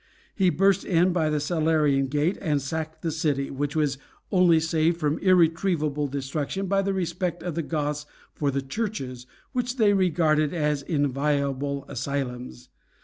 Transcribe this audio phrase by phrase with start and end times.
[0.33, 3.99] He burst in by the Salarian gate, and sacked the city, which was
[4.31, 9.77] only saved from irretrievable destruction by the respect of the Goths for the churches, which
[9.77, 12.69] they regarded as inviolable asylums.